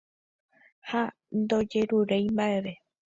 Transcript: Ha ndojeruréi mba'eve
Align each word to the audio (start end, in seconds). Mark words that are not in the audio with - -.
Ha 0.91 1.01
ndojeruréi 1.41 2.27
mba'eve 2.35 2.73